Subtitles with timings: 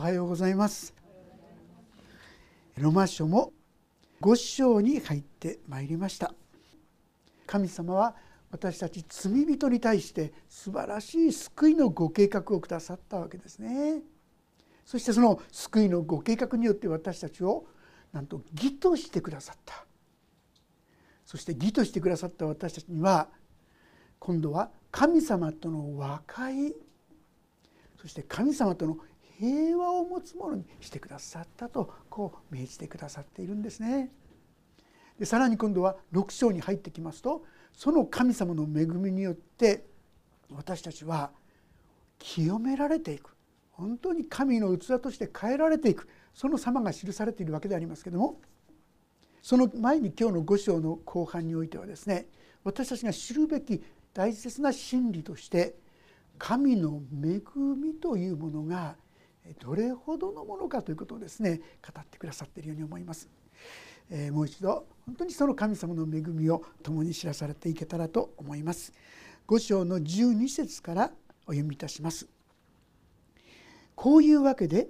[0.00, 0.94] おはようございます。
[2.78, 3.52] ロマ書も
[4.22, 6.32] 5章に入ってまいりました。
[7.46, 8.16] 神様は
[8.50, 14.00] 私たち罪人に対して素晴らしい救いのご計画をくださったわけですね。
[14.86, 17.66] そしてその救いのご計画によって私たちを
[18.10, 19.84] なんと義としてくださった。
[21.26, 23.28] そして義としてくださった私たちには
[24.18, 26.72] 今度は神様との和解。
[28.00, 28.96] そして神様との
[29.40, 34.10] 平和を持つものにしてくださったとこう命じてくださっているんですね。
[35.18, 39.86] でさらに今度は6章に入ってきますとその神様の恵みによって
[40.50, 41.30] 私たちは
[42.18, 43.34] 清められていく
[43.70, 48.40] 本当に神の器として変えられていくその様が記されているわけでありますけども
[49.42, 52.26] その前に今日の5章の後半においてはですね
[52.62, 55.76] 私たちが知るべき大切な真理として
[56.38, 57.40] 神の恵
[57.76, 58.96] みというものが
[59.58, 63.28] どれほどのものかということをですね語ってくださっているように思います。
[64.10, 68.92] えー、もう一度本当にその神様の恵みを共に知らされていけたらと思います。
[69.46, 71.12] 5章の12節から
[71.46, 72.28] お読みいたします。
[73.94, 74.88] こういうわけで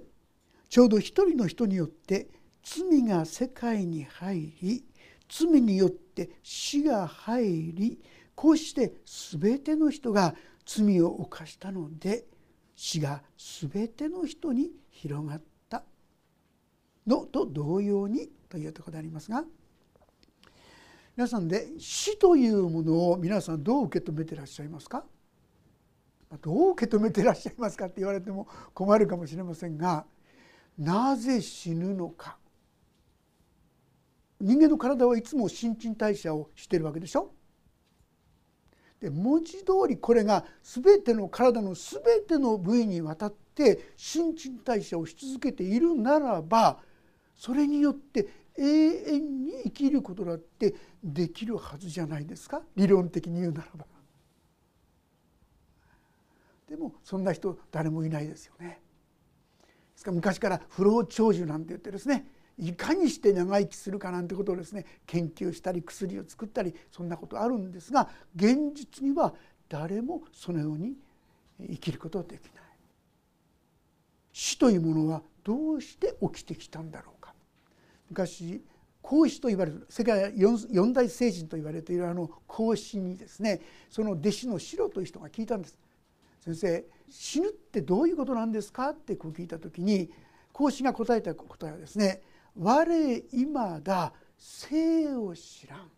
[0.69, 2.29] ちょうど一人の人によって
[2.63, 4.85] 罪が世界に入り
[5.27, 7.99] 罪によって死が入り
[8.35, 8.93] こうして
[9.39, 12.25] 全ての人が罪を犯したので
[12.83, 15.83] 死が全ての人に広がった。
[17.05, 19.43] のと同様にというところでありますが
[21.15, 25.03] 皆さんで死というものを皆さんどう受け止めてらっしゃいますか？
[26.41, 30.05] どう受け止めてらっしゃいますかって言われても困るかもしれませんが
[30.75, 32.37] なぜ死ぬのか？
[34.39, 37.31] 人間の体はいつも新陳代謝をしているわけでしょ？
[39.01, 46.77] で文字通りこれが全ての体の全ての部位にわたって新陳代謝をし続けているならば
[47.35, 53.85] それによって永遠に生きることだってできるはずじゃないですか理論的に言うならば。
[56.69, 58.79] でもそんな人誰もいないですよね。
[59.63, 62.27] ですから昔から不老長寿なんて言ってですね
[62.61, 69.33] いかにして長生きするかなんてことをですね研究したり薬を作ったりそんなことあるんですが現実には
[69.67, 70.93] 誰もそのように
[71.59, 72.63] 生きることはできない。
[74.31, 77.33] 死というものはどうして起きてきたんだろうか。
[78.09, 78.63] 昔
[79.01, 85.77] 孔子と言われる世界四大聖人と言われているあの孔子にですねその弟子のシロという人が聞いたんです。
[86.41, 88.89] 先生死ぬってどういうことなんですか？
[88.89, 90.11] ってこう聞いた時に
[90.53, 92.21] 孔子が答えた答えはですね
[92.55, 92.85] 我
[93.31, 95.91] 今だ生を知らん。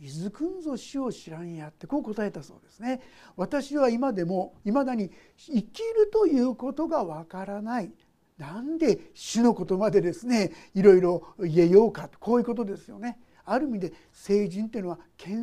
[0.00, 3.00] いずくんぞ死を知らんやってこう答えたそうですね。
[3.36, 7.92] 私は今でもいまだに生きるということがわからない。
[8.36, 13.18] なんで死のことまでですねいろいろ言えようかこういうことですよね。
[13.44, 15.36] ある意味で成人というのは謙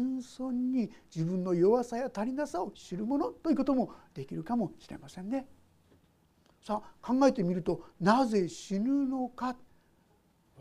[0.43, 5.47] 遜に自分の弱さや足りなさを知るものということもできるかもしれませんね。
[6.61, 9.55] さあ考えてみるとなぜ死ぬのか。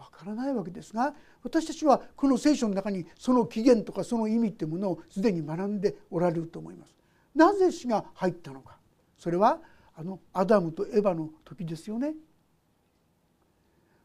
[0.00, 6.96] わからないわけですが私たちはこの聖書の中にその起源とかその意味っていうものをすでに学んでおられると思います。
[7.34, 8.78] なぜ死が入ったのか
[9.18, 9.60] それは
[9.94, 12.14] あのアダムとエヴァの時ですよね。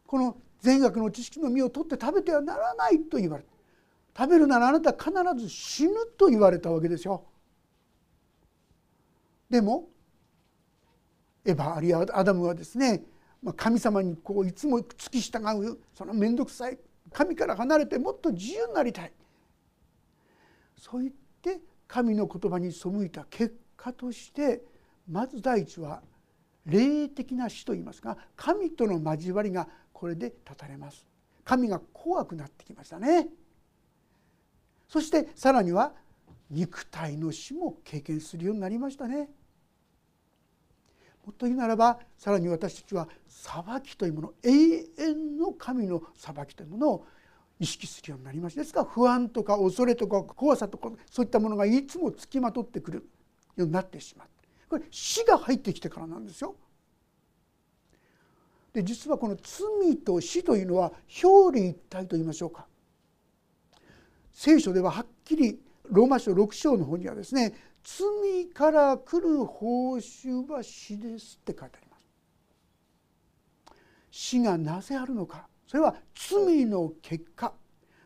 [0.05, 7.23] この善悪の知識の実を取って食べてはならないと言われた食べるならあなた必ず死ぬと言われたわけですよ。
[9.49, 9.89] でも
[11.45, 13.03] エヴァあるいはアダムはですね
[13.45, 16.79] まあ、神様にこういつも付き従うその面倒くさい
[17.13, 19.13] 神から離れてもっと自由になりたい。
[20.75, 21.13] そう言っ
[21.43, 24.63] て神の言葉に背いた結果として
[25.07, 26.01] まず第一は
[26.65, 31.05] 霊的な死といいますか神との交わりがこれで断たれます。
[31.43, 33.27] 神が怖くなってきましたね。
[34.87, 35.93] そしてさらには
[36.49, 39.29] 肉体の死も経験するようになりましたね。
[41.25, 47.07] もっと言うならばさらに私たちは裁きというもの永遠の神の裁きというものを
[47.59, 48.61] 意識するようになりました。
[48.61, 53.09] ですから不安とか恐れとか怖さとかそういったものがいつもつきまとってくる
[53.55, 56.55] ようになってしまってこれ死が入ってきてからなんですよ。
[58.73, 60.91] で実はこの罪と死というのは
[61.23, 62.67] 表裏一体と言いましょうか。
[64.31, 67.53] 聖書でははっきりローマ書6章の方にはですね
[67.85, 72.05] 罪から来る報酬は死ですって書いてあります。
[74.09, 75.47] 死がなぜあるのか。
[75.67, 77.53] それは罪の結果。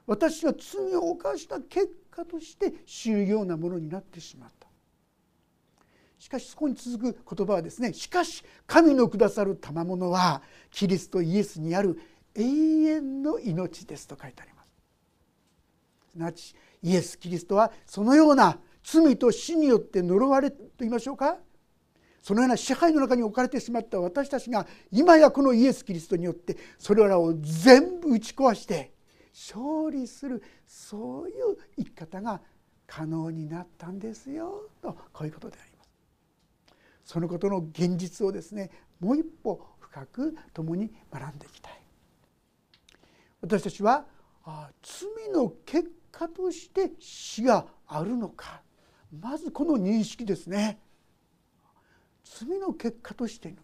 [0.05, 4.67] 私が罪を犯した結果として死ぬようなものになってしまった。
[6.17, 11.97] しかしそこに続く言葉はですねしかし神のくださる賜物はキリストイエスにある
[12.35, 16.11] 永遠の命ですと書いてあります。
[16.11, 16.53] すなわち
[16.83, 18.59] イエス・キリストはそのような
[18.91, 21.37] 罪と死によって呪われと言いましょうか？
[22.21, 28.91] そのような支配の中に置かれてしまった私たちが今やこのイエス・キリストによってそれらを全部打ち壊して
[29.31, 32.41] 勝利するそういう生き方が
[32.85, 35.89] 可能になったんですよとこういうことであります。
[37.05, 38.69] そのことの現実をですね
[38.99, 41.73] もう一歩深く共に学んでいきたい。
[43.41, 44.05] 私たちは
[44.43, 48.61] あ罪の結果として死があるのか？
[49.11, 50.79] まずこの認識ですね。
[52.23, 53.55] 罪の結果としての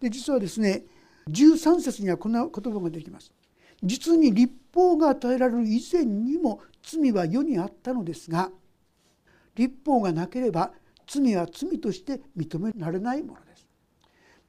[0.00, 0.84] で実はですね
[1.28, 3.32] 13節にはこんな言葉ができます。
[3.82, 8.50] 実に立法が与えられる以前にも罪は世にあったのですが
[9.54, 10.72] 立法がなければ
[11.06, 13.66] 罪は罪として認められないものです。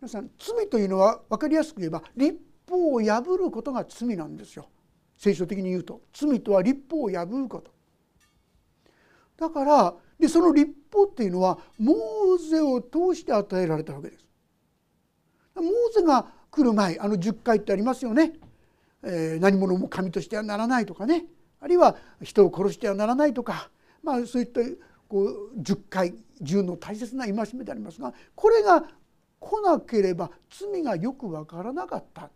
[0.01, 2.37] 皆さん罪というのは分かりやすく言えば立
[2.69, 4.69] 法を破ることが罪なんですよ
[5.17, 7.71] 聖書的に言うと罪とは立法を破ること
[9.37, 14.25] だからでその立法っていうのはモーゼを通して与えられたわけです。
[15.55, 18.33] モーゼが来る前あの10回ってありますよね。
[19.03, 21.25] えー、何者も神としてはならないとかね
[21.59, 23.69] あるいは人を殺してはならないとか、
[24.01, 24.61] まあ、そういった
[25.07, 28.83] こう10回10の大切な戒めでありますがこれが
[29.39, 32.31] 来なければ罪がよく分からなかった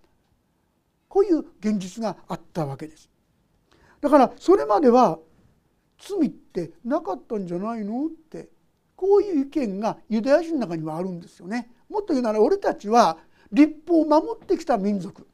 [1.07, 3.09] こういう現実があったわけです。
[3.99, 5.17] だからそれまでは
[5.99, 8.49] 罪ってなかったんじゃないのって
[8.95, 11.71] こういう意見がユダヤ人の中にはあるんですよね。
[11.89, 13.17] もっと言うなら俺たちは
[13.51, 15.27] 立法を守ってきた民族。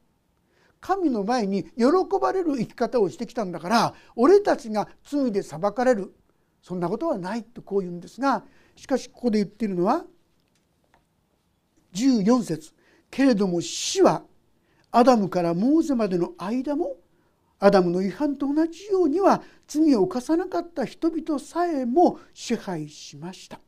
[0.80, 1.84] 神の前に喜
[2.20, 6.14] ばれる生き方をしてきたんだから俺たちが罪で裁かれる。
[6.62, 10.04] そんなことはないとこう言うんですがしかしここで言っているのは
[11.94, 12.72] 14節。
[13.10, 14.24] けれども死は
[14.90, 16.96] アダムからモーゼまでの間も
[17.58, 23.60] アダムの違反と同じようには罪を犯さなかった人々さえも支配しました。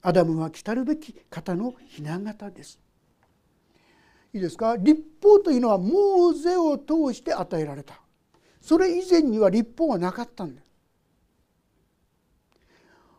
[0.00, 2.78] アダムは来るべき方の雛形です。
[4.32, 4.76] いいですか？
[4.76, 8.00] 立法というのはモーゼを通して与えられた。
[8.60, 10.64] それ以前には立法はなかったんです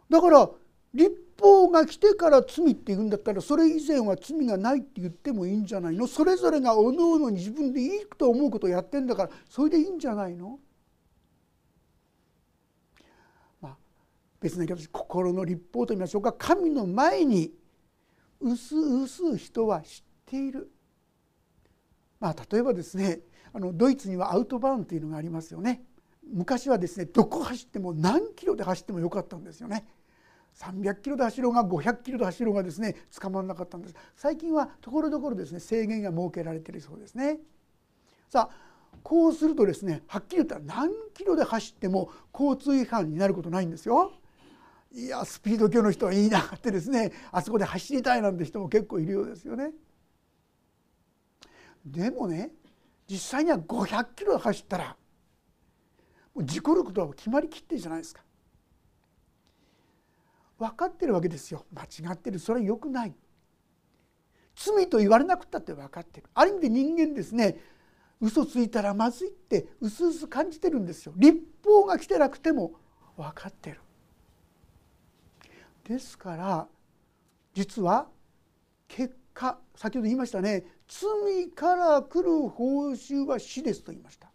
[0.10, 0.50] だから
[1.00, 6.08] 立法が来てから罪って言うんだったらそれ以前は罪がないって言ってもいいんじゃないの？
[6.08, 10.60] それぞれがおのおのに自分でいいと思うことをやってんだからそれでいいんじゃないの？
[13.62, 13.78] まあ
[14.42, 17.54] 別な言い方心の立法と言いましょうか神の前に
[18.42, 20.70] うすうす人は知っている。
[22.20, 23.22] まあ例えばですね
[23.54, 25.84] あのドイツにはアウトバーンというのがありますよね。
[26.30, 29.86] 昔はですねどこ走っても何キロで走ってもよかったんですよね。
[30.56, 33.96] 300キロで走ろうが500キロで走ろうがですね捕まらなかったんです。
[34.16, 37.40] 最近はところどころですね制限が設けられているそうですね。
[38.30, 38.70] さあ
[39.04, 44.12] こうするとですねはっきり言ったら何キロで走っても交通違反になることないんですよ。
[44.92, 49.72] いやスピード強の人は言いなってですねあそこで走りたいなんて人も結構いるようですよね。
[51.86, 52.52] でもね
[53.08, 54.98] 実際には500キロ走ったら
[56.36, 58.22] もう事故ることは決まりきってるじゃないですか。
[60.60, 61.66] 分かってるわけですよ。
[61.74, 62.38] 間違ってる。
[62.38, 63.14] それは良くない。
[64.56, 66.28] 罪と言われなくったって分かってる。
[66.34, 67.58] ある意味で人間ですね。
[68.20, 71.14] 嘘ついたらまずいってうすうす感じてるんですよ。
[71.16, 72.74] 立法が来てなくても
[73.16, 73.80] 分かってる。
[75.86, 76.68] ですから
[77.54, 78.08] 実は
[78.90, 80.66] 結果先ほど言いましたね。
[80.90, 84.30] 罪から来る報酬は死ですと言いました。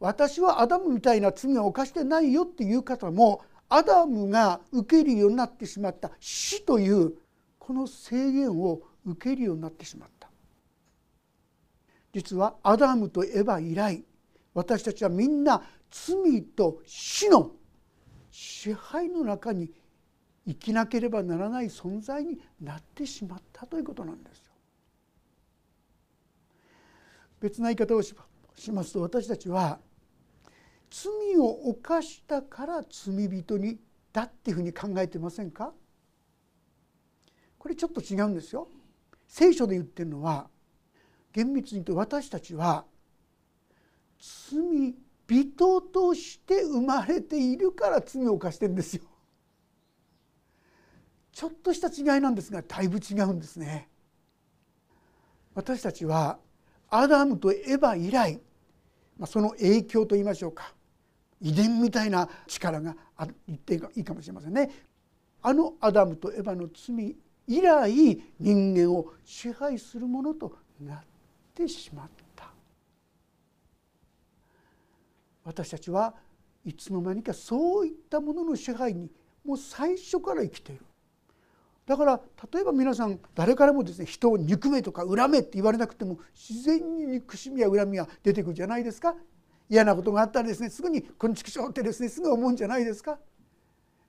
[0.00, 3.44] 私はアダムみたいな罪を犯してないよっていう方も
[3.74, 7.14] アダムが受けるようになってしまった死という
[7.58, 10.28] この制限を受けるようになってしまった
[12.12, 14.04] 実はアダムとエヴァ以来
[14.52, 17.52] 私たちはみんな罪と死の
[18.30, 19.70] 支配の中に
[20.46, 24.52] 生きなければならない存在になってしまったということなんですよ。
[27.40, 28.14] 別な言い方をし
[28.70, 29.78] ますと私たちは
[30.94, 33.78] 罪を犯したから罪人に
[34.12, 35.72] だっていうふうに考えてませんか？
[37.58, 38.68] これちょっと違うんですよ。
[39.26, 40.50] 聖書で言ってるのは
[41.32, 42.84] 厳密に言うと私たちは
[44.50, 44.94] 罪
[45.26, 49.02] 人として生まれているから罪を犯してるんですよ。
[51.32, 53.88] ちょっとした違いなんですがだいぶ違うんですね。
[55.54, 56.38] 私たちは
[56.90, 58.38] アダムとエヴァ以来
[59.16, 60.74] まその影響といいましょうか
[61.42, 64.70] 遺伝みたいな力があ言っていいかもしれませんね。
[65.42, 67.16] あのアダムとエヴァの罪
[67.48, 71.02] 以来人間を支配するものとなっ
[71.54, 72.06] てしまっ
[72.36, 72.48] た。
[75.44, 76.14] 私たちは
[76.64, 79.10] いつの間にかそういったものの支配に
[79.44, 80.84] もう最初から生きている。
[81.84, 82.20] だから
[82.52, 89.16] 例えば皆さん誰からもですね人を憎めとか恨めって言われなくても自然に憎しみや恨みは出てくるじゃないですか。
[89.72, 93.18] 嫌なことがあったらですねすぐに「こんちくしょう」ってですねすぐ思うんじゃないですか？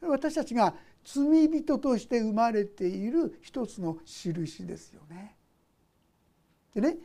[0.01, 5.38] 私たちが罪人として生まれている一つの印ですよね。
[6.75, 6.98] でね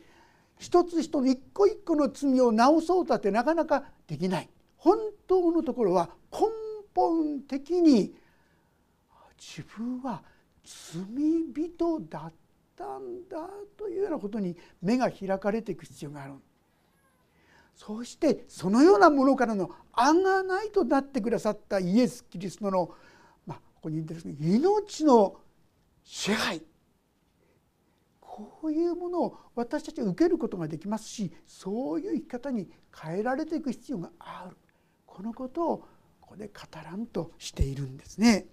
[0.57, 4.49] 一つ一つ一個一個の罪を直そうとってなかなかできない。
[4.75, 6.39] 本当のところは根
[6.93, 8.13] 本的に
[9.37, 10.21] 自分は
[10.63, 11.01] 罪
[11.53, 12.33] 人だっ
[12.75, 16.41] たんだというようなことに目が開かれていく必要があるん
[17.79, 22.91] そしてそのようなものからのあがないとなってくださったイエス・キリストの、
[23.47, 25.37] まあ、ここにですね命の
[26.03, 26.61] 支配
[28.19, 34.57] こういうものを私たちは受けることができますしそういう生き方に変えられていく必要がある
[35.05, 35.77] このことを
[36.19, 38.47] ここで語らんとしているんですね。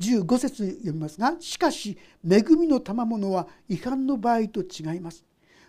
[0.00, 1.96] 15節読みますがしかし
[2.28, 5.24] 恵みの賜物は違反の場合と違います。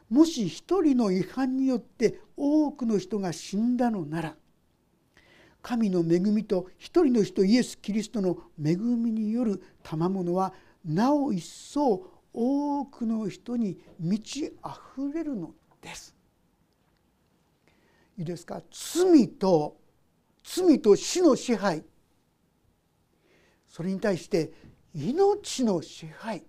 [0.09, 4.35] もし一人の違反によって多くの人が死んだのなら
[5.61, 16.15] 神の恵みと一人の人イエス・キリストの恵みによる賜物はなお一層多くの人に満ちあふれるのです。
[18.17, 18.61] いいですか？
[18.71, 19.77] 罪と
[20.43, 21.83] 罪と死の支配。
[23.69, 24.51] それに対して
[24.93, 26.43] 命の支配。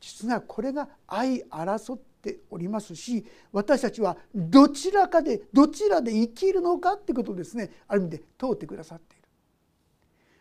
[0.00, 9.28] 実はこれが相争っておりますし私たちはどちらかでどちらで生きるのかってことをですねある意味で問うてくださっている。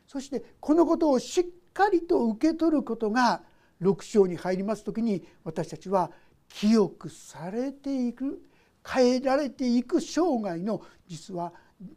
[0.07, 3.43] そしてこのことをしっかりと受け取ることが
[3.81, 6.11] 6章に入ります時に私たちは
[6.49, 8.41] 清くされていく
[8.85, 11.53] 変えられていく生涯の実は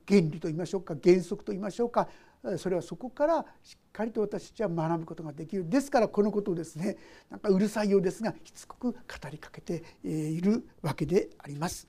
[0.06, 2.08] 原理と言いましょうか原則と言いましょうか
[2.56, 6.97] それはそこからしっかりと私たちは学ぶことができるですからこのことをですね
[7.30, 8.99] なんかうるさいようですがしつこく語
[9.30, 11.88] りかけているわけであります。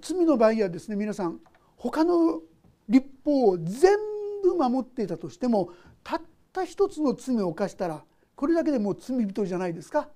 [0.00, 1.40] 罪の場合はですね皆さん
[1.76, 2.40] 他の
[2.88, 3.96] 立法を全
[4.42, 5.70] 部守っていたとしても
[6.02, 6.22] たっ
[6.52, 8.04] た一つの罪を犯したら
[8.36, 10.08] これだけでもう罪人じゃないですか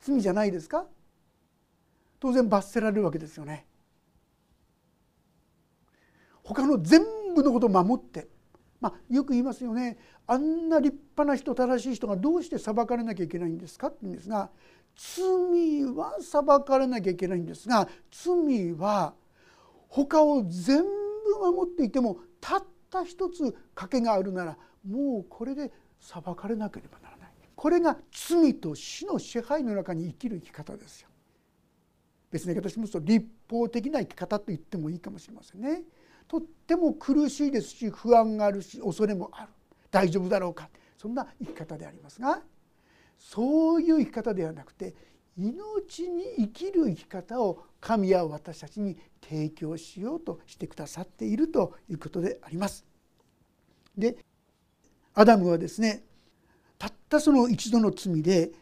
[0.00, 0.86] 罪じゃないですか
[2.18, 3.66] 当然罰せられるわけですよね。
[6.44, 7.02] 他の全
[7.34, 8.28] 部のことを守って、
[8.82, 9.96] まあ、よく言いますよね
[10.26, 14.50] あんな立派な人正しい人がどうして裁かれなきゃいけないんですかって言うんですが
[14.96, 19.14] 罪は裁かれなきゃいけないんですが罪は
[19.88, 25.70] 他を全部守っていてもたった一つ賭けがあるならもうこれで
[26.00, 31.08] 裁かれなければならないこれが罪と死の支配の中に生きる生き方ですよ。
[32.32, 35.82] 別の言い方しますと立法的な生き方と言ってもいいかもしれませんね。
[36.32, 39.48] とっても苦しいですし不安があるし恐れもある
[39.90, 42.40] 大丈夫だろうかそんな生き方でありますが
[43.18, 44.94] そういう生き方ではなくて
[45.36, 52.86] 命に生きる生き方を神は私たちに提供しようとしてくださっているということであります。
[53.98, 54.16] で
[55.12, 56.02] アダムはですね
[56.78, 58.52] たったその一度の罪で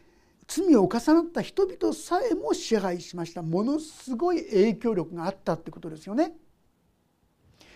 [0.45, 6.33] 罪を重なった人々さえも支配しましたものすごい影響力があったってことですよね。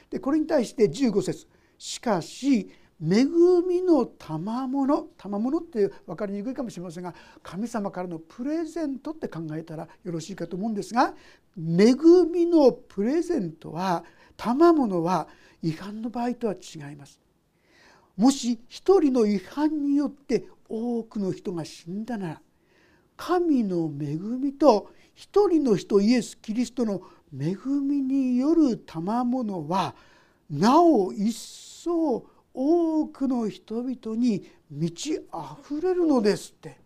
[0.10, 1.48] でこれに対して15節
[1.78, 2.70] しかし
[3.02, 3.26] 恵
[3.68, 11.14] みの賜物賜物って分かりにくいかもしれませんが神様からのプレゼントって考えたらよろしいかと思うんですが
[11.58, 11.94] 恵
[12.32, 14.04] みのプレゼントは
[14.38, 15.28] 賜物は
[15.62, 17.20] 違反の場合とは違います。
[18.16, 22.42] もし一人の違反によって多くの人が死んだなら
[23.18, 27.02] 神の恵みと一人の人イエス・キリストの
[27.40, 29.96] 恵みによる賜物は
[30.50, 36.78] なお一層多くの人々に満ち溢れるのですって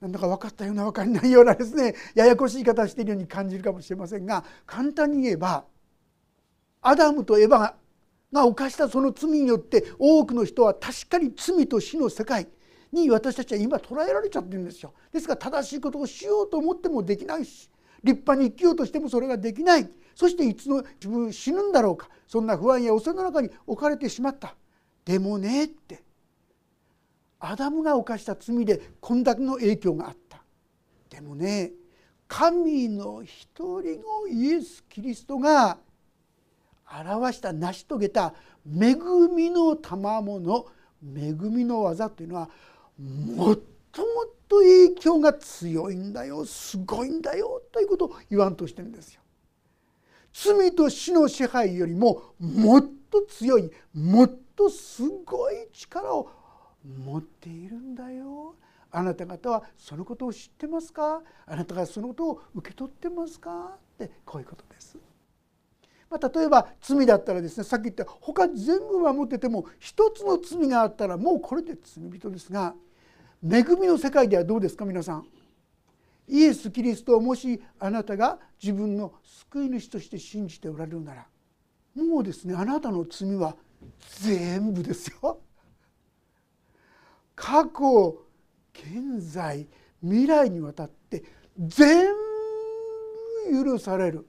[0.00, 5.64] なんだか分かったような分かんないようなですねややこしい言い方しているように感じるかもしれませんが簡単に言えば
[6.80, 7.74] アダムとエバ
[8.32, 12.48] が犯したその罪によって多くの人は確かに罪と死の世界
[12.92, 14.94] に私たちは今捉えられちゃってるんですよ。
[15.12, 17.70] ですから正しいことをしようと思ってもできないし
[18.02, 19.88] 立派に生きようとしてもそれができない。
[20.14, 22.08] そしていつの自分死ぬんだろうか。
[22.26, 24.54] そんな不安や恐れの中に置かれてしまった。
[25.04, 26.02] でもねって。
[27.40, 30.42] アダムが犯した罪でこんだけの影響があった。
[31.08, 31.72] でもね
[32.26, 33.48] 神の一
[33.80, 35.78] 人のイエス・キリストが
[36.90, 38.34] 表した成し遂げた
[38.66, 38.96] 恵
[39.34, 40.66] みの賜物
[41.02, 42.50] 恵みの技というのは
[42.98, 44.06] もっともっ
[44.48, 49.22] と影響が強いんだよすごいんだよということを言わんとしてるんですよ。
[50.32, 56.30] 罪と死の支配よりももっと強いもっとすごい力を
[56.84, 58.54] 持っているんだよ。
[58.90, 61.22] あなた方はそのことを知ってますか？
[61.46, 63.76] あなたがそのことを受け取ってますか？
[63.76, 64.96] ってこういうことです。
[66.08, 72.74] まあ、例えば罪だったらですねさっき言った他全部守ってても一つの罪があったらもうこれで罪人ですが
[73.42, 75.26] 恵みの世界ではどうですか皆さん？
[76.26, 81.26] イエス・キリストをもしあなたが自分の救い主として信じておられるなら
[81.96, 83.56] もうですねあなたの罪は
[84.20, 85.40] 全部ですよ。
[87.34, 88.24] 過去
[88.74, 89.66] 現在
[90.02, 91.22] 未来にわたって
[91.58, 92.06] 全
[93.50, 94.26] 部許される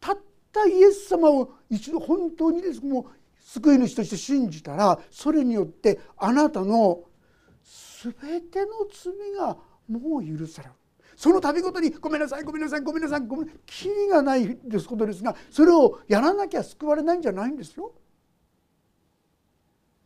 [0.00, 0.18] たっ
[0.52, 3.04] たイエス様を一度本当にですもう
[3.52, 7.00] 救い主として信じたらそれによってあなたの
[8.02, 9.56] 全ての罪が
[9.88, 10.74] もう許される
[11.16, 17.92] その度ごとに「ごめんなさいごめんなさいごめんなさいごめんなさい」キリがないですことですがそれをやらなきゃ救われないんじゃないんですよ。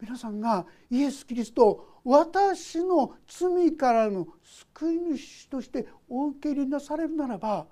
[0.01, 7.67] 皆さんがイエス・キリスト私の罪からの救い主としてお受け入れなされるならば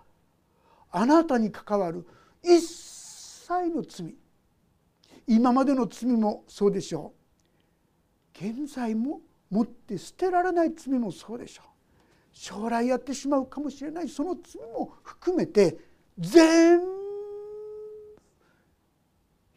[0.91, 2.07] あなたに関わる
[2.43, 4.15] 一切の罪
[5.27, 7.13] 今までの罪もそうでしょ
[8.43, 11.67] う現在も持って捨てられない罪もそうでしょう
[12.33, 15.77] 将来やってしまうかもしれないその罪も含めて
[16.19, 16.81] 全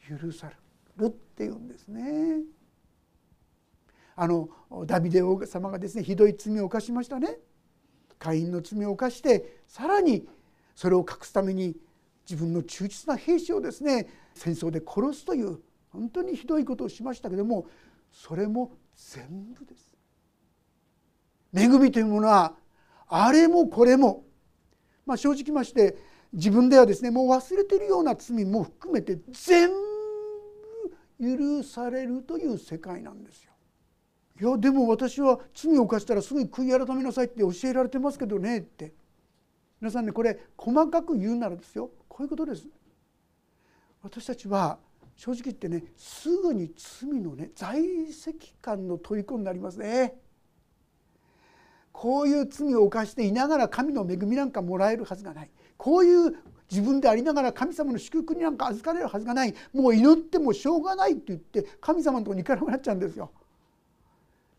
[0.08, 0.56] 許され
[0.98, 2.44] るっていうんですね。
[4.16, 4.50] あの
[4.86, 7.38] ダビデ王様がですねひどい罪を犯しましたね。
[8.18, 10.28] 会員の罪を犯してさらに
[10.76, 11.76] それを隠すために
[12.30, 17.66] 自分の忠実な兵士をですね戦争で殺すという本当にひどいことをしましたけども
[18.12, 19.96] それも全部です。
[21.54, 22.54] 恵みというものは
[23.08, 24.26] あれもこれも、
[25.06, 25.98] まあ、正直まして
[26.34, 33.52] 自分ではですねもう忘れてるような罪も含めて全部許されるという世界なんですよ。
[34.42, 38.94] いやでも私は罪を犯したらすぐに悔い改めなさいって教えられてますけどねって
[39.80, 42.68] 皆さんねこれ細かく言うならですよこういうことです。
[44.06, 44.78] 私たちは
[45.16, 47.82] 正直言ってねすぐに罪のね在
[48.14, 50.14] 籍感の虜になりますね。
[51.92, 56.36] こういう罪を犯していながら神の恵みなんかもらえるはずがないこういう
[56.70, 63.32] 自分でありながら神様の祝福になんか預かれるはずがないもう祈ってもしょうがないって言って神様のとこに行かなくなっちゃうんですよ。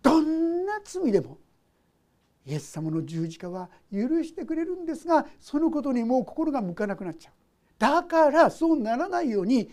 [0.03, 1.39] どんな罪でも
[2.47, 7.46] イエス様の十字架は許してくれるんですがそのことにもう心が向かなくなっちゃう。
[7.79, 9.71] だからそうならないように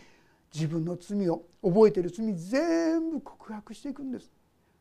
[0.53, 4.31] 自分の罪を覚えている罪全部告白していくんです。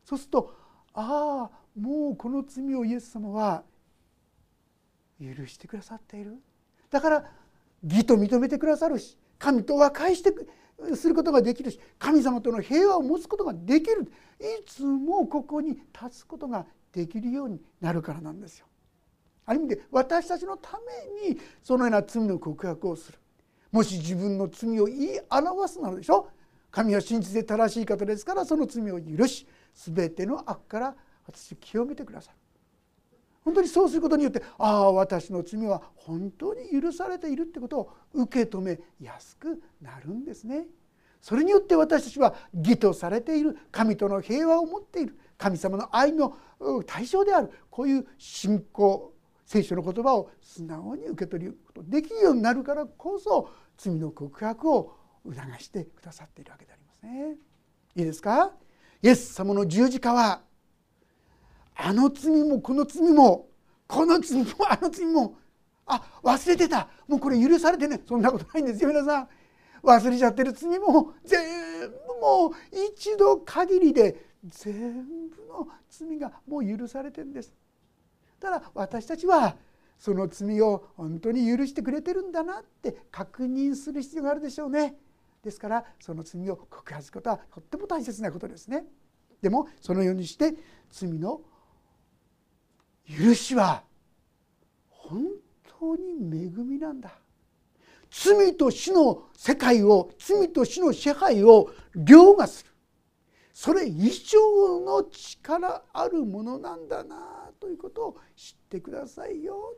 [0.05, 0.53] そうすると
[0.93, 3.63] ああもうこの罪をイエス様は
[5.19, 6.35] 許してくださっている
[6.91, 7.31] だから
[7.83, 10.31] 義と認めてくださるし神と和解して
[10.95, 18.67] することができるし神様との平和を持つことができるいつもここに立つことができるようになるからなんですよ。
[19.45, 20.79] ある意味で私たちのた
[21.23, 23.19] めにそのような罪の告白をする。
[23.71, 26.27] もし自分の罪を言い表すなのでしょ？
[26.71, 32.37] 神は真実で正しい方ですからその罪を許し全ての悪から私を清めてくださる。
[33.43, 40.65] 本当にそうすることによってああ私の罪は本当に許されているってことを受け止めやすくなるんですね。
[41.19, 46.37] それによって私たちは義とされている神との平和を持っている神様の愛の
[46.85, 49.12] 対象であるこういう信仰
[49.45, 54.93] 聖書の言葉を素直に受け取ることできるようになるからこそ罪の告白を
[55.25, 57.37] 促してくださっているわけでありますね。
[57.95, 58.51] いいですか
[59.01, 60.41] イエス様の十字架は
[61.75, 63.47] あの罪もこの罪も
[63.87, 65.35] この罪もあの罪も
[65.85, 69.27] あ忘れてたもうこれ許されてねそんなことないんですよ皆さん
[69.83, 71.41] 忘れちゃってる罪も全
[71.89, 72.51] 部もう
[72.95, 77.53] 一度限りで全部の罪がもう許されてるんです
[78.43, 79.55] ただ私たちは
[79.97, 84.97] その罪を本当に許してくれてるんだなって確認する必要があるでしょうね。
[85.41, 88.83] ですからその罪を告発することはとっても大切なことですね。
[89.41, 90.55] でもそのようにして
[90.89, 91.39] 罪の
[93.07, 93.83] 許しは
[94.89, 95.23] 本
[95.79, 97.13] 当に恵みなんだ。
[98.11, 102.71] 罪と死の世界を罪と死の支配を凌駕する。
[103.53, 107.42] それ以上の力あるものなんだな。
[107.63, 109.77] ということを知ってくださいよ。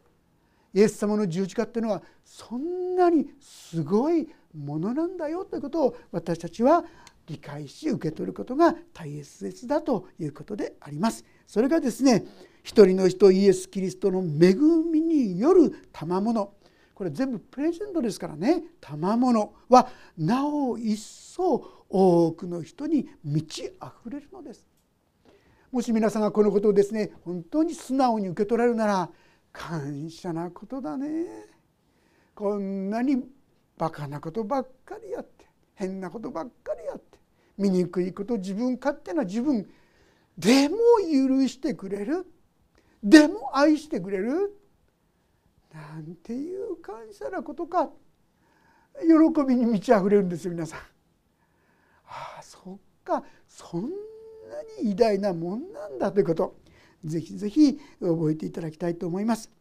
[0.74, 6.84] イエス様の十字架っていうのはそんなにすごいものなんだよということを私たちは
[7.28, 11.24] 理解し受け取ることが大切だということであります。
[11.46, 12.26] それがですね
[12.64, 16.54] 一人の人イエス・キリストの恵みによる賜物
[16.96, 24.75] これ全部プレゼントですからね賜物はなお一層多くの人に満ち溢れるのです。
[25.76, 29.10] もし皆さんがこのことをですね本当に素直に受け取られるなら
[29.52, 31.26] 感謝なことだね。
[32.34, 33.22] こんなに
[33.78, 37.20] バカなことばっかりやって変なことばっかりやって
[37.58, 39.70] 醜いこと自分勝手な自分
[40.38, 42.26] でも許してくれる
[43.04, 44.58] でも愛してくれる
[45.74, 47.90] なんていう感謝なことか
[49.02, 50.80] 喜びに満ち溢れるんですよ皆さん。
[50.80, 53.90] ああそっかそん
[54.84, 56.56] に偉大なもんなんだということ
[57.04, 59.52] ぜひぜひ覚えていただきたいと思います。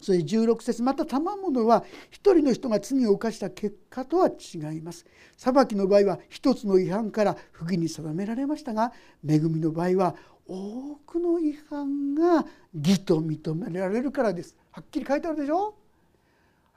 [0.00, 5.06] それ16節また賜物は一人の人が罪を犯した結果とは違います。
[5.36, 8.92] 裁きの場合は一つの違反から不義に定められましたが
[9.26, 10.14] 恵みの場合は
[10.46, 14.54] 多くの違反が義と認められるからです。
[14.70, 15.74] はっきり書いてあるでしょ？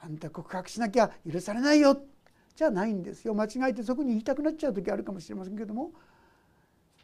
[0.02, 2.02] あんた告白しなきゃ許されないよ。
[2.56, 3.34] じゃないんですよ。
[3.34, 5.92] 間違えてそこに言いたくなっちゃう時あるかもしれませんけども。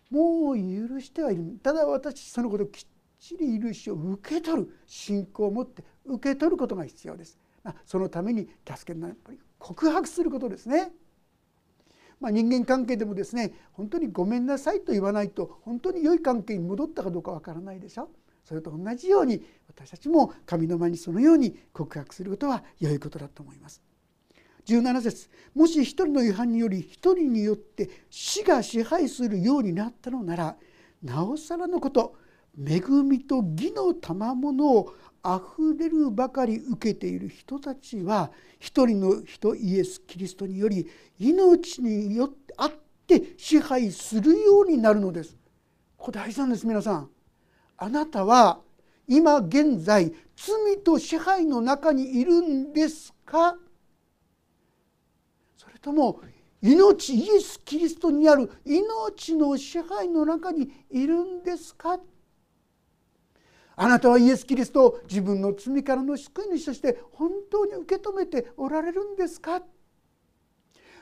[0.10, 2.86] もう許してはいるただ私そのことをきっ
[3.20, 7.40] ちり許しを受け取る信仰を持って受け取ることが必要です。
[7.86, 10.92] そのために助けるのはやっぱり告白することですね。
[12.20, 18.10] まあ、人間関係でもですね本当にごめんなさいと言わないと本当に良い関係に戻ったかどうかわからないでしょ
[18.46, 23.82] それと同じように私たちも神の前にそのように告白することは良いことだと思います。
[24.66, 30.56] 17節もし一人の違反により一人によって死が支配するようになったのなら
[31.04, 32.16] なおさらのこと
[32.58, 40.88] 恵みと義の賜物をあふれるばかり受けている人たちは一人の人イエス・キリストにより
[41.20, 42.72] 命によってあっ
[43.08, 45.36] て支配するようになるのです。
[45.98, 47.10] これ大事なんです皆さん。
[47.78, 48.60] あなたは
[49.08, 53.58] 今現在罪と支配の中にいるんですか？
[55.86, 56.20] とも
[56.64, 62.00] 命イエス・キリストにある命の支配の中にいるんですか？
[63.76, 69.62] あなたはイエス・キリストを自分の罪からの救い主として本当に受け止めておられるんですか？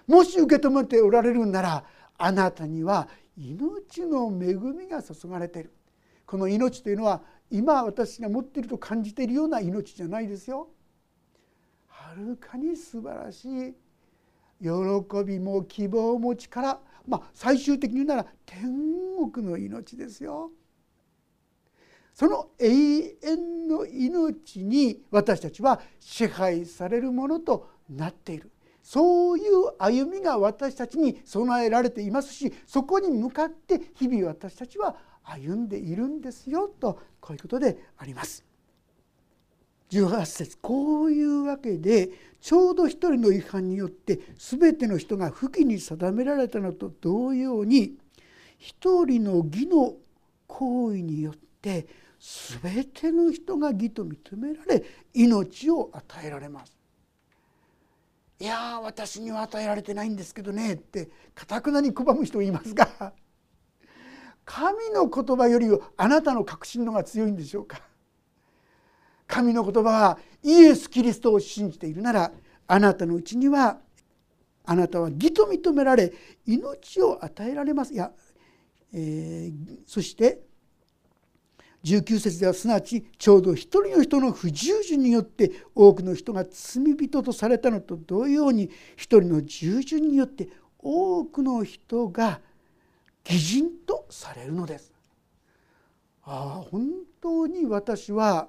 [0.06, 1.86] もし受け止めておられるなら
[2.18, 5.72] あなたには命の恵みが注がれている。
[6.26, 10.68] この命というのは今私が持っていると感じているような命じゃないですよ。
[11.88, 13.74] はるかに素晴らしい
[14.64, 18.64] 喜びも希望も力まあ最終的に言うなら天
[19.32, 20.52] 国の命ですよ。
[22.14, 28.52] その永遠の命に私たちは支配されるものとなっている
[28.84, 38.53] そういう歩みが私たちに備えられていますしそこに向かって日々私たちは歩んでいるんですよとこういうことであります。
[39.94, 42.10] 18節こういうわけで
[42.42, 47.94] ちょうど一人の違反によって全ての人が不義に定められたのと同様に
[48.58, 49.94] 一人の義の
[50.48, 51.88] 行為によって
[52.62, 56.74] 全ての人が義と認められ命を与えられます。
[58.40, 63.14] いや私には与えられてないんですけどねってかたくなに拒む人いますが
[64.44, 67.82] 神の言葉よりあなたの確信のが強いんでしょうか
[69.34, 72.32] 神の言葉はイエス・キリストを信じているなら
[72.68, 73.80] あなたのうちには
[74.64, 76.14] あなたは義と認められ
[76.46, 78.12] 命を与えられますいや、
[78.94, 80.42] えー、そして
[81.84, 92.40] 19節ではすなわちちょうど一人の人の不従順によって多くの人が罪人とされたのと同様に一人の従順によって多くの人が
[93.26, 94.94] 義人とされるのです。
[96.24, 96.88] ああ本
[97.20, 98.48] 当に私は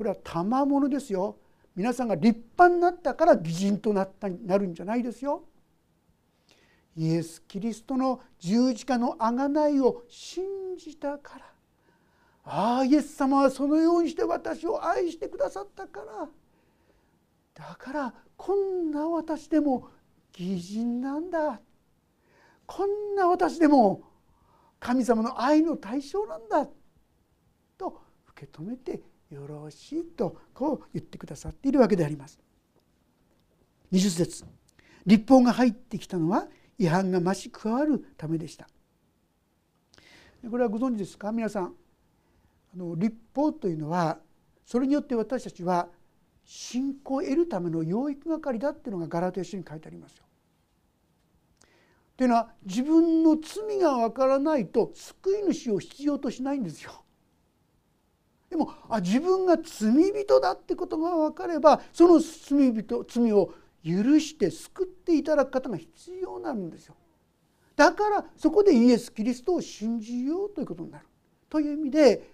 [0.00, 1.36] これは賜物ですよ。
[1.76, 5.44] 皆さんが立派になったから義人となったなるんじゃないですよ。
[6.96, 10.42] イエス・キリストの十字架の贖いを信
[10.78, 11.44] じたから
[12.44, 16.28] ああイエス様はそのようにして私を愛してくださったから
[17.52, 19.88] だからこんな私でも
[20.32, 21.60] 義人なんだ
[22.64, 24.00] こんな私でも
[24.78, 26.66] 神様の愛の対象なんだ
[27.76, 32.40] と受け止めてよろしいとこう言ってくださっているわけであります。
[33.92, 34.44] 20節
[35.06, 36.46] 立法が入ってきたのは
[36.78, 38.68] 違反が増し加わるためでした。
[40.48, 41.32] これはご存知ですか？
[41.32, 41.74] 皆さん
[42.74, 44.18] あの立法というのは
[44.64, 45.88] それによって私たちは
[46.44, 50.24] 信仰を得るための養育係だっていうのがガラテヤ書に書いてありますよ。
[52.16, 57.04] というのは自分の罪がわからないと救い主を必要としないんですよ。
[58.50, 66.96] でもあ自分が罪人だってことが分かればその罪人罪を許して救っていただく方が必要なんですよ。
[67.76, 71.06] だからそこでイエス・キリストを信じようということになる。
[71.48, 72.30] という意味で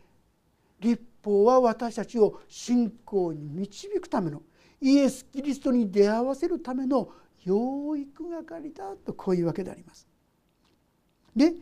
[0.80, 4.42] 立法は私たちを信仰に導くための
[4.80, 7.10] イエス・キリストに出会わせるための
[7.44, 10.08] 養育係だとこういうわけであります。
[11.36, 11.54] で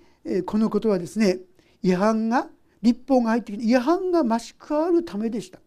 [0.43, 1.41] このことはですね
[1.83, 2.49] 違反が
[2.85, 5.59] 立法が入ってきて違反が増し加わるためでした。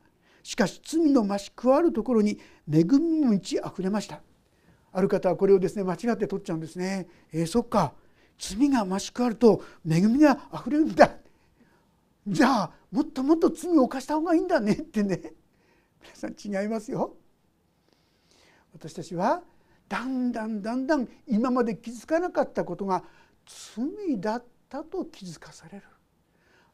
[0.43, 2.39] しかし罪の増し加わるところに
[2.71, 4.21] 恵みも満ち溢れました。
[4.93, 7.08] ある方はこれをですね間違って取っちゃうんですね。
[7.34, 7.93] えー、そっか。
[8.38, 11.10] 罪が増し加わると恵みが溢れるんだ。
[12.27, 14.73] じゃあもっともっと罪を犯した方がいいんだね。
[14.73, 15.34] ってね。
[16.03, 17.15] 皆さん違いますよ。
[18.73, 19.41] 私たちは
[19.89, 23.03] だんだんだんだん今まで気づかなかったことが
[23.65, 25.84] 罪だったと気づかされる。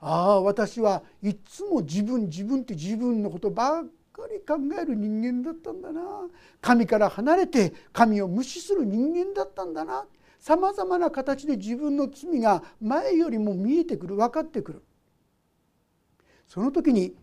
[0.06, 6.02] ああ私はいつも自分自分って自分のことばっかり考える人間だったんだな。
[6.60, 10.06] 神から離れて神を無視する人間だったんだな。
[10.40, 14.84] さまざまな形で自分の罪が前よりも見えてくる分かってくる。
[16.50, 17.16] その時に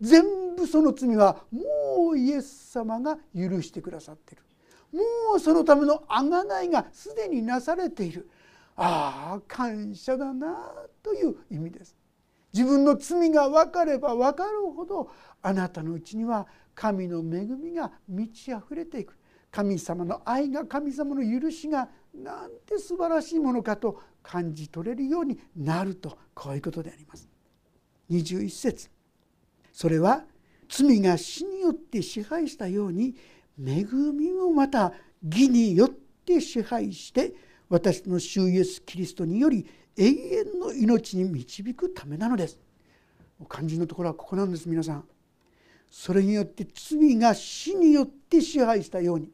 [0.00, 4.42] 全部その罪はもうイエス様が許してくださってる。
[4.92, 8.30] もうそのための贖いがすでになされている。
[8.76, 11.99] ああ感謝だなという意味です。
[12.52, 15.10] 自分の罪が分かれば分かるほど
[15.42, 19.16] あなたのうちには神の恵みが満ち溢れていく
[19.50, 27.28] 神様の愛が神様の許しがなんて素晴らしいものかと感じ取れるようになるとこういうことであります。
[28.10, 28.90] 21節
[29.72, 30.24] それは
[30.68, 33.14] 罪が死によって支配したように
[33.58, 37.34] 恵みもまた義によって支配して
[37.70, 39.64] 私の主イエスキリストにより
[39.96, 42.58] 永遠の命に導くためなのです。
[43.48, 45.04] 肝心のところはここなんです皆さん。
[45.88, 49.30] それによって罪が死によって支配したように。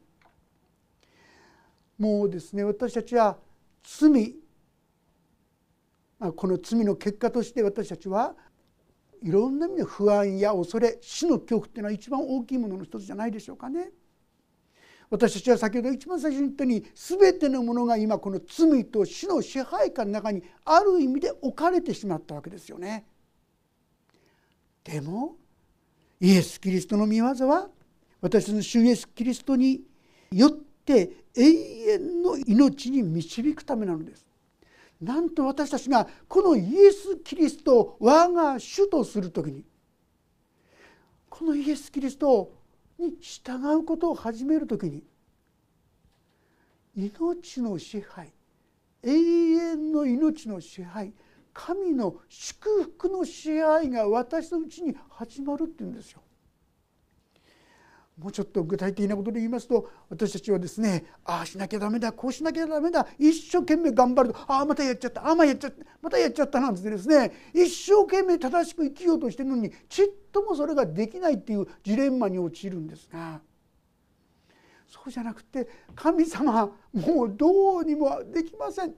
[1.99, 3.39] もうですね私たちは
[3.83, 4.35] 罪
[6.19, 8.35] この罪の結果として私たちは
[9.23, 13.91] いろんな意味で不安や恐れ死の恐怖っていうのは一番大きいものの一つじゃないでしょうかね。
[15.09, 23.07] 私たちは先ほど一番最初に言ったように全てのものが今この罪と死の支配下の中にある意味で置かれてしまったわけですよね。
[24.83, 25.37] でも
[26.21, 27.69] イエス・キリストの御業は
[28.21, 29.83] 私の主イエス・キリストに
[30.33, 31.43] よって永
[31.93, 34.27] 遠の命に導くためなのです。
[35.01, 39.63] なんと私たちがこのイエス・キリストを我が主とする時に
[41.29, 42.55] このイエス・キリストを
[42.99, 45.05] に従うことを始める時に
[46.95, 48.33] 命の支配
[49.03, 51.13] 永遠の命の支配
[51.53, 56.21] 神の祝福の支配が私のうちに始まるっていうんですよ。
[58.19, 73.41] もうちょっと具体的なことで言いますと私たちはですねああしなきゃダメだこうしなきゃダメだ一生懸命頑張るとああまたやっちゃったああまたやっちゃったまたやっちゃったなんてですね一生懸命正しく生きようとしてるのにちっともそれができないっていうジレンマに陥るんですが
[74.87, 78.95] そうじゃなくて神様もうどうにもできません。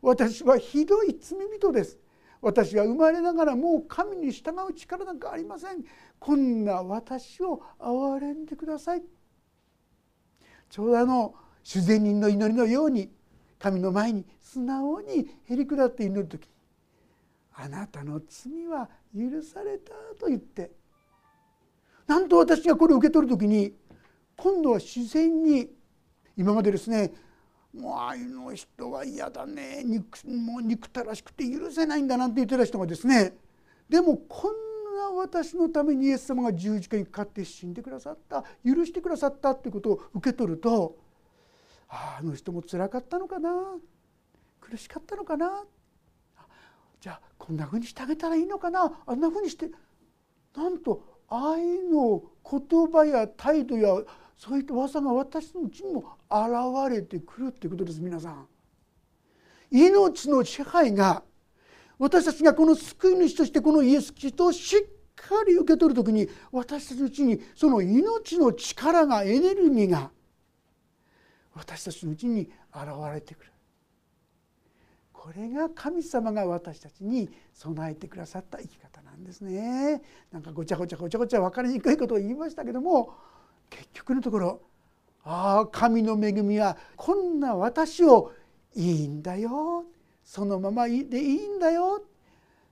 [0.00, 1.98] 私はひどい罪人です。
[2.44, 5.82] 私は生まれながらもう神に従う力なんかありません。
[6.18, 9.02] こんな私を憐れんでください。
[10.68, 13.10] ちょうどあの主善人の祈りのように
[13.58, 16.46] 神の前に素直にへり下って祈る時
[17.54, 20.70] あなたの罪は許されたと言って
[22.06, 23.72] なんと私がこれを受け取る時に
[24.36, 25.70] 今度は自然に
[26.36, 27.12] 今までですね
[27.74, 29.82] もうああいうの人は嫌だね。
[29.84, 33.36] 憎もう憎たらしくて許せないんだなんて言ってた人がですね。
[33.88, 38.44] でもこんな私のためにイエス様が十字架にかかって死んでくださった。
[38.64, 40.96] 許してくださったってことを受け取ると
[41.88, 43.50] ああの人もつらかったのかな。
[44.60, 45.64] 苦しかったのかな。
[47.00, 49.00] じゃあこんなふうにしてあげたらいいのかな。
[49.04, 49.70] あんなふうにして。
[50.56, 53.96] なんと愛の言葉や態度や
[54.46, 58.46] そういった技が私のうちにも現れてくるっていうことです皆さん。
[59.70, 61.22] 命の支配が
[61.98, 64.80] 私たちがこの救い主としてこのイエス・キリストをしっ
[65.16, 70.10] かり受け取る時に私たちのうちにその命の力がエネルギーが
[71.54, 73.50] 私たちのうちに現れてくる
[75.12, 83.14] これが神様が私たちに備えてくださった生き方なんですねなんかごちゃごちゃごちゃごちゃ分かりにくいことを言いましたけども
[83.74, 84.60] 結局のところ
[85.24, 88.32] ああ神の恵みはこんな私を
[88.74, 89.84] いいんだよ。
[90.22, 92.02] そのままでいいんだよ。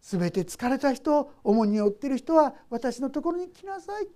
[0.00, 4.08] 全て疲れた人重荷を負っている人は私のところに来なさい。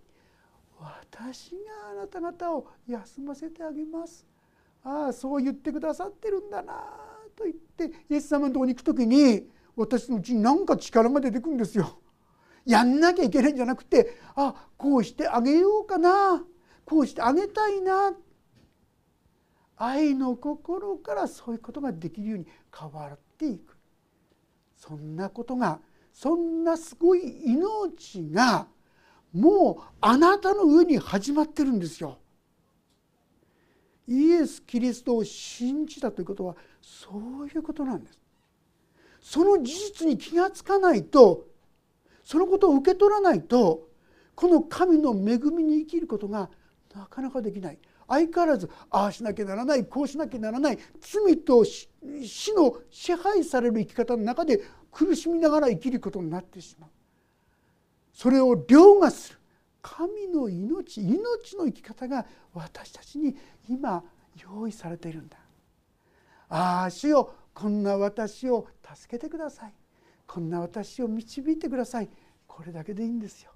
[0.79, 4.27] 私があなた方を休ませてあげます。
[4.85, 6.75] ああそう言ってくださってるんだな
[7.35, 11.99] と言ってイエス様のとこに行く時に私のうちに何か力が出てくるんですよ。
[12.65, 16.45] やんなきゃいけないんじゃなくてあこうしてあげようかな。
[16.87, 18.15] こうしてあげたいな
[19.77, 23.77] 愛の心からそういうことができるように変わっていく
[24.77, 25.81] そんなことが
[26.13, 28.69] そんなすごい命が
[29.35, 32.19] もうあなたの上に始まってるんですよ。
[34.09, 37.11] イエス・キリストを信じたということはそ
[37.43, 38.19] ういうことなんです。
[39.21, 41.49] その事実に気が付かないと
[42.23, 43.89] そのことを受け取らないと
[44.37, 46.49] この神の恵みに生きることが
[46.97, 47.79] なかなかできない。
[48.09, 50.79] 相変わらずああしなきゃならないこうしなきゃならない。
[51.01, 51.89] 罪と死
[52.55, 56.91] の支配される生き方の中で苦しみながら生きることになってしまう。
[58.13, 59.39] それを凌駕する。
[59.83, 63.37] 神の命命の生き方が私たちに
[63.69, 64.03] 今
[64.37, 65.37] 用意されているんだ。
[66.49, 69.75] ああ主よこんな私を助けてください。
[70.27, 72.09] こんな私を導いてください。
[72.47, 73.51] これだけでいいんですよ。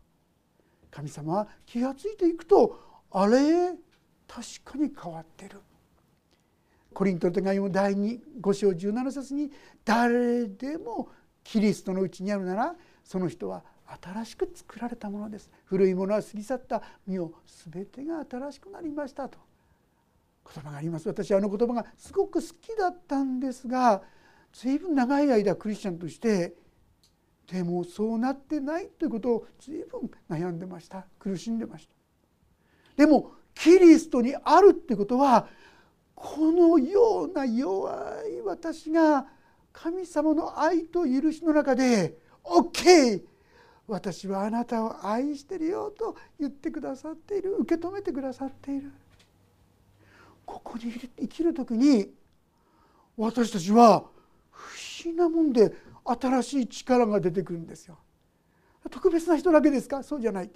[0.90, 3.74] 神様は気が付いていくとあれ？
[4.28, 5.60] 確かに変わってる。
[6.92, 9.50] コリントの手紙も第25章17節に
[9.84, 11.08] 誰でも
[11.42, 13.62] キリストのうちにあるならその人は
[14.02, 15.50] 新しく作られたものです。
[15.64, 17.32] 古いものは過ぎ去った身を
[17.72, 19.38] 全てが新しくなりましたと。
[20.52, 21.08] 言葉があります。
[21.08, 24.02] 私はあの言葉がすごく好きだったんですが
[24.52, 26.54] 随分長い間クリスチャンとして
[27.50, 31.06] でもそうなってないということを随分悩んでました。
[31.18, 31.99] 苦しんでました。
[32.96, 35.48] でもキリストにあるってことは
[36.14, 37.92] このような弱
[38.26, 39.26] い私が
[39.72, 43.22] 神様の愛と許しの中で OK
[43.86, 47.56] 私はあなたを愛してるよと言ってくださっている。
[47.58, 48.92] 受け止めてくださっている。
[50.46, 52.12] ここに生きる時に
[53.16, 54.04] 私たちは
[54.50, 55.74] 不思議なもんで
[56.04, 57.98] 新しい力が出てくるんですよ。
[58.90, 60.04] 特別な人だけですか？
[60.04, 60.50] そうじゃない。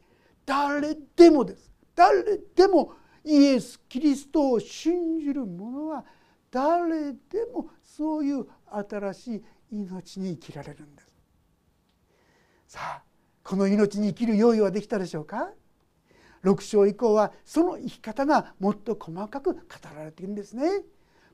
[0.46, 1.72] 誰でもです。
[1.94, 2.92] 誰でも
[3.24, 6.04] イエス・キリストを信じる者は
[6.50, 8.46] 誰でもそういう
[8.90, 11.08] 新しい命に生きられるんです。
[12.66, 13.02] さあ
[13.42, 15.50] この命に生きる用意はできたでしょうか
[16.42, 19.60] ？6章以降はその生き方がもっと細かく語
[19.94, 20.82] られているんですね。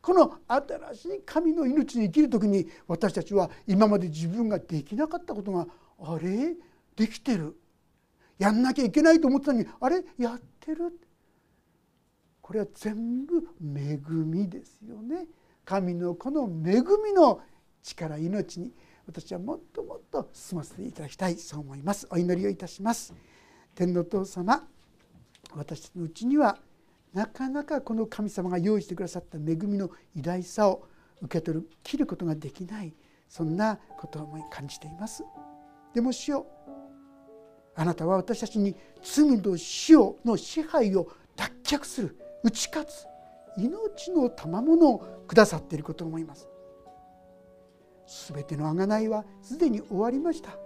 [0.01, 5.66] この新しい神の命に生きる時に私たちは今まで自分ができなかったことが
[5.99, 6.55] あれ？
[6.96, 7.57] できてる。
[8.40, 10.03] やんなきゃいけないと思ってたのにあれ？
[10.18, 10.98] やってる？
[12.40, 15.26] これは全部恵みですよね。
[15.64, 17.40] 神のこの恵みの
[17.83, 18.72] 力命に
[19.07, 22.09] 私はもっともっと進ませていただきたいそう思います。
[22.11, 23.14] お祈りをいたします。
[23.74, 24.66] 天の父様
[25.55, 26.59] 私たちのうちには
[27.12, 30.88] なかなかこの神様が用意してくださった恵みの偉大さを
[31.20, 32.94] 受け取る切ることができない。
[33.29, 35.22] そんなことを感じています。
[35.94, 36.46] でも主よ
[37.80, 43.06] あなたは私たちに罪と死をの支配を脱却する打ち勝つ
[43.56, 46.46] 命の賜物をくださっていることを思います。
[48.34, 50.58] 全ての贖いはすでに終わりました。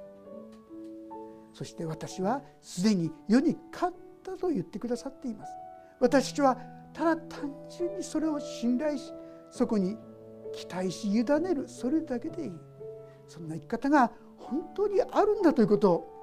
[1.52, 5.52] そして私はすでに世に勝ったと言ってくださっています。
[6.00, 6.58] 私たちは
[6.92, 7.48] ただ単
[7.78, 9.12] 純にそれを信頼し
[9.52, 9.96] そこに
[10.52, 12.52] 期待し委ねるそれだけでいい。
[13.28, 16.13] そんな生き方が本当にあるんだということを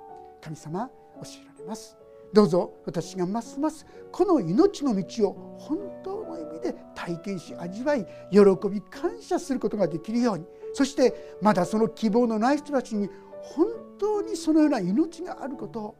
[0.41, 1.97] 神様教えられます。
[2.33, 10.45] どうぞ私がますますこの命の道を本当の意味で体験し味わい喜び感謝することができるように。
[10.73, 13.09] そしてまだその希望のない人たちに
[13.41, 13.67] 本
[13.99, 15.95] 当にそのような命があることを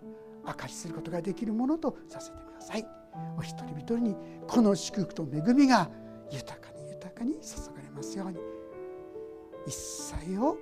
[0.48, 2.88] 明かしすることができるものとさせてください。
[3.38, 4.16] お一人一人に
[4.48, 5.90] この祝福と恵みが
[6.32, 8.38] 豊かに豊かに注がれますように。
[9.68, 10.58] 一切を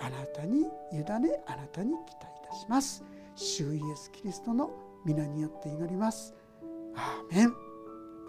[0.00, 0.60] あなたに
[0.92, 3.04] 委ねあなたに期待いたします。
[3.38, 4.70] 主イエスキリストの
[5.04, 6.34] 皆によって祈ります。
[6.96, 7.54] アーメン。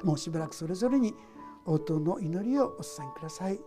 [0.04, 1.16] もうしばらくそれぞれに
[1.66, 3.60] 応答の祈りをお伝えください。